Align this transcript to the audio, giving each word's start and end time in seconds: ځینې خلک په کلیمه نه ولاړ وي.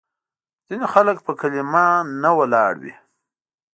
ځینې 0.67 0.87
خلک 0.93 1.17
په 1.25 1.31
کلیمه 1.39 1.85
نه 2.21 2.31
ولاړ 2.37 2.73
وي. 2.83 2.93